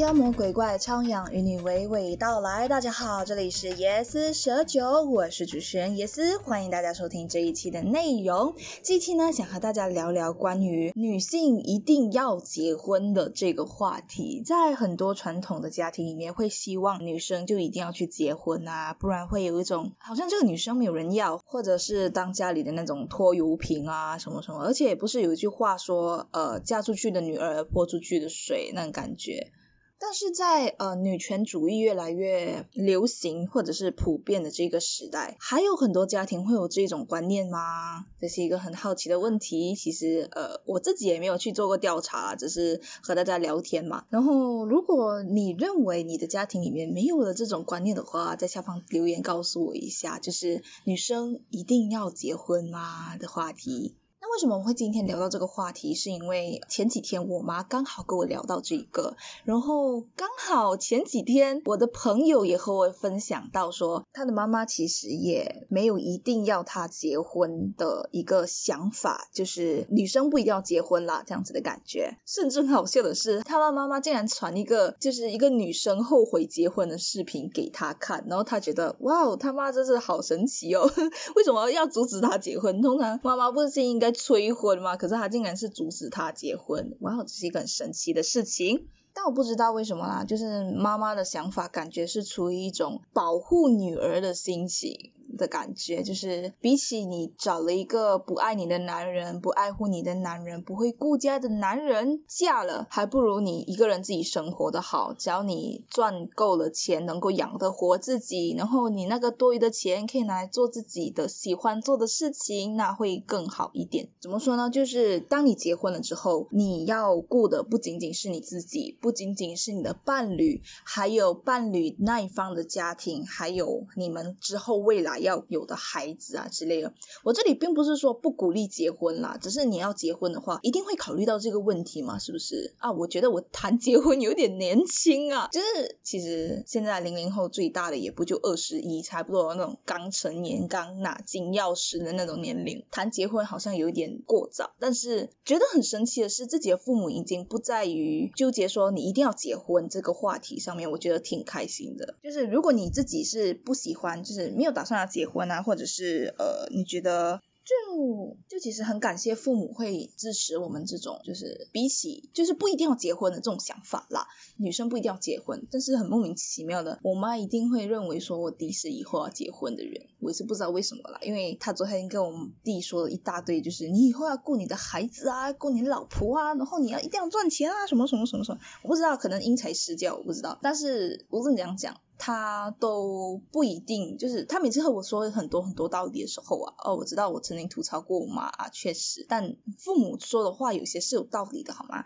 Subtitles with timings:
[0.00, 2.68] 妖魔鬼怪徜徉与你娓娓道来。
[2.68, 8.54] 大家好，这里是耶斯蛇酒，我是主持人耶斯，欢迎大家收听这一期的内容。
[8.82, 14.42] 这期呢，想和大家聊聊关于女性一定要结婚的这个话题。
[14.42, 24.64] 在很多传统的家庭里面，会希望女生就一定要去结婚啊，不然会有一种好像这个女生没有人要，或者是当家里的那种拖油瓶啊什么什么。
[24.64, 29.52] 而且不是有一句话说，呃，嫁出去的女儿泼出去的水那种感觉。
[30.00, 38.06] 但是在呃女权主义越来越流行或者是普遍的这个时代，还有很多家庭会有这种观念吗？
[38.18, 39.74] 这是一个很好奇的问题。
[39.74, 44.04] 其实呃我自己也没有去做过调查，只是和大家聊天嘛。
[44.08, 53.94] 然后如果你认为你的家庭里面没有了这种观念的话，在下方留言告诉我一下，就是女生一定要结婚吗的话题。
[54.22, 55.94] 那为什么我会今天聊到这个话题？
[55.94, 72.18] 是因为前几天我妈刚好跟我聊到这个，然后刚好前几天我的朋友也和我分享到说，他的妈妈其实也没有一定要他结婚的一个想法，就是女生不一定要结婚啦这样子的感觉。
[72.26, 80.86] 甚至很好笑的是，他的妈妈竟然传一个就是一个女生后悔结婚的视频给他看，然后他觉得哇哦，他妈真是好神奇哦，
[81.36, 82.82] 为什么要阻止他结婚？
[82.82, 84.09] 通常妈妈不是应该。
[84.12, 84.96] 催婚嘛？
[84.96, 88.88] 可是他竟然是阻止他结婚，哇，这是一个很神奇的事情。
[89.12, 95.12] 但我不知道为什么啦，就是妈妈的想法感觉是出于一种保护女儿的心情。
[95.36, 105.14] 的感觉就是，比起你找了一个不爱你的男人、不爱护你的男人、不会顾家的男人嫁了，还不如你一个人自己生活的好。
[105.14, 114.08] 只要你赚够了钱，能够养得活自己，然后你那个多余的钱可以拿来做自己的喜欢做的事情，那会更好一点。
[114.20, 114.70] 怎么说呢？
[114.70, 125.19] 就是当你结婚了之后，你要顾的不仅仅是你自己，不仅仅是你的伴侣，还有伴侣那一方的家庭，还有你们之后未来。
[125.20, 132.90] 要有的孩子啊之类的，我这里并不是说不鼓励结婚啦，只是你要结婚的话，一定会考虑到这个问题嘛，是不是啊？
[132.92, 144.72] 我觉得我谈结婚有点年轻啊，就是其实现在零零后最大的也不就二十一，差不多那种刚成年、刚拿金钥匙的那种年龄，谈结婚好像有点过早。
[144.78, 152.14] 但是觉得很神奇的是，自己的父母已经不在于纠结说你一定要结婚这个话题上面，我觉得挺开心的。
[152.22, 155.09] 就是如果你自己是不喜欢，就是没有打算要。
[155.10, 164.26] 结婚啊，或者是呃，你觉得就就其实很感谢父母会支持我们这种，就是比起就是不一定要结婚的这种想法啦。
[164.56, 171.20] 女生不一定要结婚，但是很莫名其妙的，我妈一定会认为说我弟是以后要结婚的人，我也是不知道为什么啦。
[171.22, 180.58] 因为她昨天跟我们弟说了一大堆，就是你以后要顾你的孩子啊，顾你老婆啊，然后你要一定要赚钱啊，什么什么什么什么，我不知道，可能因材施教，我不知道。
[180.60, 182.00] 但是无论怎样讲。
[182.22, 192.04] 他都不一定，就是他每次和我说很多很多道理的时候啊，哦，我知道我曾经吐槽过我妈啊，确实，但父母说的话有些是有道理的，好吗？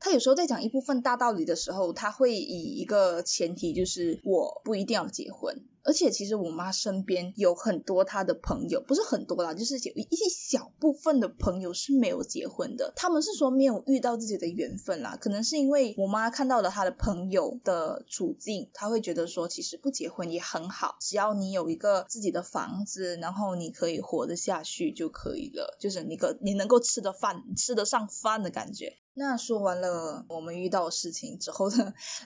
[0.00, 5.64] 他有时候在讲一部分大道理的时候，他会以一个前提，就是我不一定要结婚。
[5.82, 12.92] 而且其实我妈身边有很多她的朋友，不是很多啦，就是有一小部分的朋友是没有结婚的。
[12.96, 28.98] 他们是说没有遇到自己的缘分啦，可能是因为我妈看到了她的朋友的处境，她会觉得说其实不结婚也很好，只要你有一个自己的房子，然后你可以活得下去就可以了，就是你可你能够吃得饭吃得上饭的感觉。
[29.14, 31.76] 那说完了我们遇到的事情之后呢，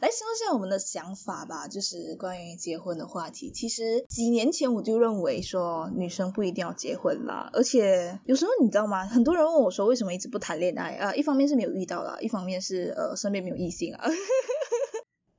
[0.01, 3.51] 来说一下我们的想法吧，就是关于结婚的话题。
[3.51, 9.07] 其实几年前我就认为说女生不一定要结婚啦，而且有时候你知道吗？
[9.07, 11.15] 很多人问我说为什么一直不谈恋爱啊？
[11.15, 14.05] 一方面是没有遇到啦，一方面是呃身边没有异性啊。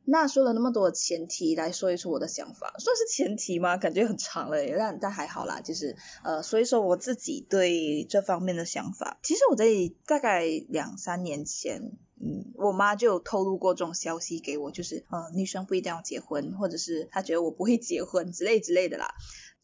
[0.08, 3.78] 那说了那么多前提来说一说我的想法，算是前提吗？
[3.78, 9.20] 感觉很长了，但但还好啦，就是呃所以说我自己对这方面的想法。
[9.24, 9.66] 其实我在
[10.06, 11.92] 大概两三年前，
[12.22, 19.16] 嗯，我妈就透露过这种消息给我，就是呃女生不一定要结婚，或者是她觉得我不会结婚之类之类的啦。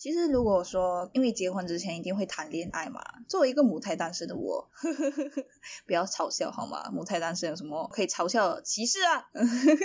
[0.01, 5.31] 其实如果说，因为结婚之前一定会谈恋爱嘛，作为一个母胎单身的我，呵呵呵
[5.85, 6.89] 不要嘲笑好吗？
[6.91, 9.29] 母胎单身有什么可以嘲笑歧视啊？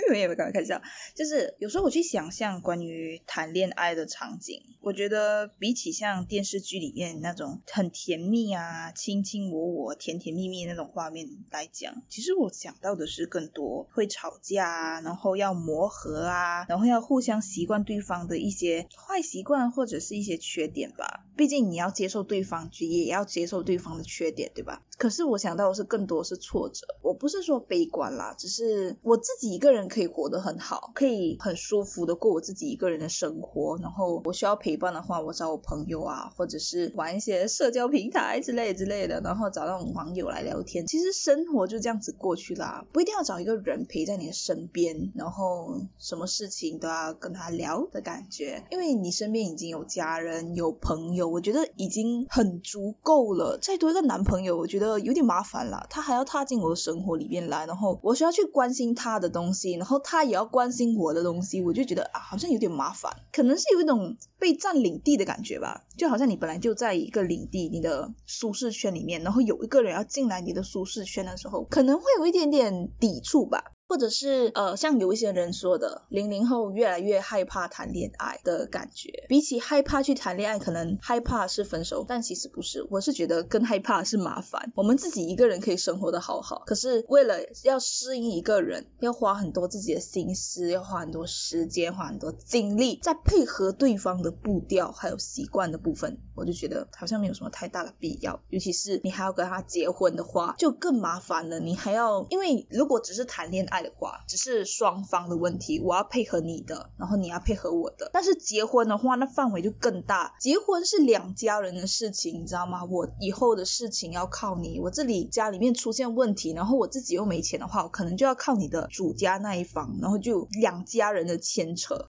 [0.09, 0.81] 我 也没有开玩笑，
[1.15, 20.06] 就是有时候我去想象关于谈恋爱的场景，我觉得比起像电视剧里面那种很甜蜜啊、卿卿我我、甜甜蜜蜜那种画面来讲，其实我想到的是更多会吵架啊，然后要磨合啊，然后要互相习惯对方的一些坏习惯或者是。
[20.07, 24.81] 是一些缺点吧，毕竟你要接受对方，也要接受对方的缺点，对吧？
[24.97, 26.87] 可是我想到的是更多是挫折。
[27.03, 33.77] 我不是说悲观啦，只是我自己一个人可以活得很好，可以很舒服的过我自己一个人的生活。
[33.79, 40.87] 然后我需要陪伴的话，我找我朋友啊，或者是玩一些社交平台之类之类的，然后找那种网友来聊天。
[40.87, 53.57] 其实生活就这样子过去啦，不一定要找一个人陪在你的身边，然后什么事情都要跟他聊的感觉，因为你身边已经有家人、有朋友，我觉得已经很足够了。
[53.61, 54.87] 再多一个男朋友，我觉得。
[54.97, 73.73] 有点麻烦了，他还要踏进我的生活里面来，然后我需要去关心他的东西，然后他也要关心我的东西，我就觉得啊，好像有点麻烦，可能是有一种被占领地的感觉吧，就好像你本来就在一个领地，你的舒适圈里面，然后有一个人要进来你的舒适圈的时候，可能会有一点点抵触吧。
[73.87, 79.25] 或者是呃，像有一些人说的，零零后越来越害怕谈恋爱的感觉。
[79.29, 82.85] 比起害怕去谈恋爱，可能害怕是分手，但其实不是。
[82.89, 84.73] 我是觉得更害怕是麻烦。
[84.75, 98.41] 我们自己一个人可以生活的好好，可是为了要适应一个人，要花很多自己的心思，要花很多时间，花很多精力，在配合对方的步调还有习惯的部分，我就觉得好像没有什么太大的必要。
[98.49, 101.61] 尤其是你还要跟他结婚的话，就更麻烦了。
[101.61, 103.76] 你还要，因为如果只是谈恋爱。
[103.77, 108.09] 爱的话，只是双方的问题，我要配合你的，然后你要配合我的。
[108.11, 110.33] 但是结婚的话，那范围就更大。
[110.39, 112.83] 结婚是两家人的事情，你知道吗？
[112.85, 114.79] 我以后的事情要靠你。
[114.79, 122.07] 我这里家里面出现问题，然后我自己又没钱的话，我可能就要靠你的主家那一方，然后就两家人的牵扯。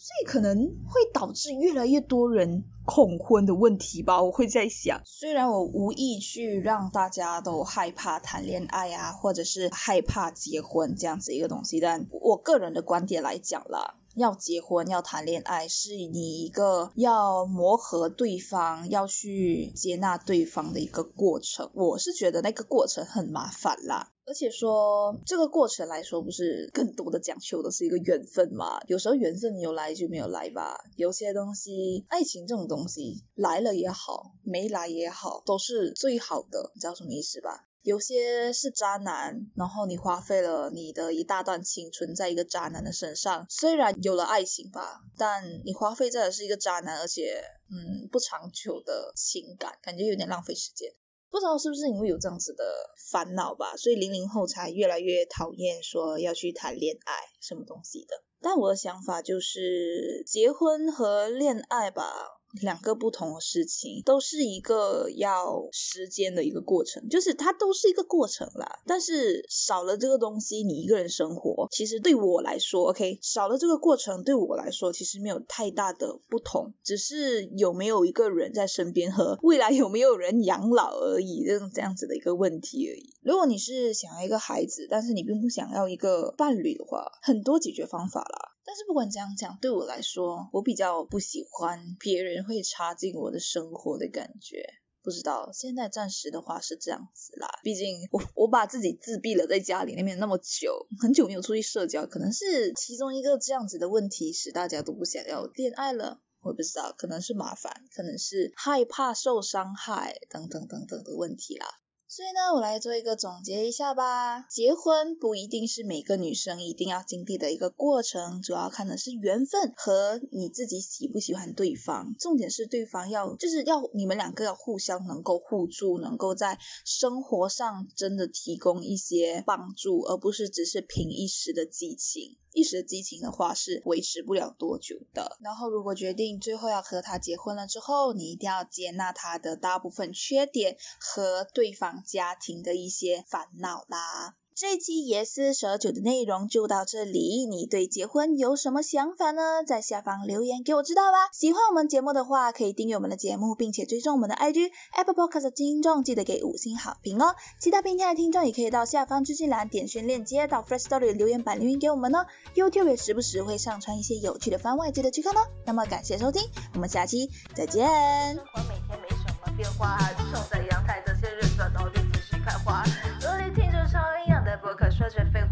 [0.00, 0.56] 所以可能
[0.86, 4.22] 会导致越来越多人恐婚的问题吧。
[4.22, 21.70] 我会在想，虽然我无意去让大家都害怕谈恋爱啊，或者是害怕结婚这样子一个东西，但我个人的观点来讲啦，要结婚要谈恋爱是你一个要磨合对方，要去接纳对方的一个过程。
[21.74, 24.12] 我是觉得那个过程很麻烦啦。
[24.28, 28.78] 而且说这个过程来说，不是更多的讲求的是一个缘分嘛？
[28.86, 30.84] 有时候缘分有来就没有来吧。
[30.96, 36.70] 有些东西，爱情这种东西来了也好，没来也好，都是最好的。
[36.74, 37.64] 你知道什么意思吧？
[37.80, 50.92] 有些是渣男，然后你花费了你的一大段青春在一个渣男的身上，虽然有了爱情吧，但你花费在的是一个渣男，而且嗯不长久的情感，感觉有点浪费时间。
[51.30, 52.64] 不知道是不是因为有这样子的
[53.10, 58.22] 烦恼吧，所以零零后才越来越讨厌说要去谈恋爱什么东西的。
[58.40, 62.37] 但我的想法就是结婚和恋爱吧。
[62.60, 68.80] 两个不同的事情，都是一个要时间的一个过程，就是它都是一个过程啦。
[68.86, 83.14] 但是少了这个东西，你一个人生活，其实对我来说，OK，少了这个过程，对我来说其实没有太大的不同，只是有没有一个人在身边和未来有没有人养老而已，这种这样子的一个问题而已。
[83.22, 88.54] 如果你是想要一个孩子，但是你并不想要一个伴侣的话，很多解决方法啦。
[88.68, 94.74] 但是不管怎样讲，对我来说，我比较不喜欢别人会插进我的生活的感觉。
[95.02, 106.20] 不知道现在暂时的话是这样子啦，毕竟我我把自己自闭了在家里那边那么久，很久没有出去社交，可能是其中一个这样子的问题，使大家都不想要恋爱了。
[106.42, 111.66] 我不知道，可能是麻烦，可能是害怕受伤害等等等等的问题啦。
[112.10, 114.40] 所以呢，我来做一个总结一下吧。
[114.48, 122.14] 结婚不一定是每个女生一定要经历的一个过程，主要看的是缘分和你自己喜不喜欢对方。
[122.18, 132.38] 重点是对方要，就是要你们两个要互相能够互助，能够在生活上真的提供一些帮助，而不是只是凭一时的激情。
[132.54, 135.36] 一时的激情的话是维持不了多久的。
[135.42, 144.34] 然后如果决定最后要和他结婚了之后，你一定要接纳他的大部分缺点和对方家庭的一些烦恼啦。
[144.60, 149.62] 这一期耶斯蛇酒的内容就到这里，你对结婚有什么想法呢？
[149.64, 151.30] 在下方留言给我知道吧。
[151.32, 157.36] 喜欢我们节目的话，可以订阅我们的节目，并且追踪我们的 IG Apple Podcast 的听众，记得给五星好评哦。
[157.60, 162.26] 其他平台的听众也可以到下方资讯栏点选链接到 Fresh Story 的留言板留言给我们哦。
[162.56, 165.46] YouTube 也时不时会上传一些有趣的番外，记得去看哦。
[165.66, 166.42] 那么感谢收听，
[166.74, 167.86] 我们下期再见。
[167.86, 169.96] 生活每天没什么变化，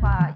[0.07, 0.33] qua